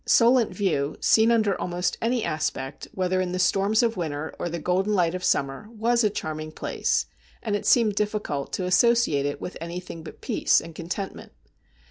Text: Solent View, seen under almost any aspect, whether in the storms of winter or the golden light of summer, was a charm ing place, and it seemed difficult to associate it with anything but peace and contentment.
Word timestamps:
Solent 0.03 0.49
View, 0.51 0.97
seen 0.99 1.29
under 1.29 1.55
almost 1.61 1.95
any 2.01 2.23
aspect, 2.23 2.87
whether 2.91 3.21
in 3.21 3.33
the 3.33 3.37
storms 3.37 3.83
of 3.83 3.97
winter 3.97 4.33
or 4.39 4.49
the 4.49 4.57
golden 4.57 4.95
light 4.95 5.13
of 5.13 5.23
summer, 5.23 5.69
was 5.73 6.03
a 6.03 6.09
charm 6.09 6.39
ing 6.39 6.53
place, 6.53 7.05
and 7.43 7.55
it 7.55 7.67
seemed 7.67 7.93
difficult 7.93 8.51
to 8.53 8.65
associate 8.65 9.27
it 9.27 9.39
with 9.39 9.57
anything 9.61 10.01
but 10.01 10.19
peace 10.19 10.59
and 10.59 10.73
contentment. 10.73 11.33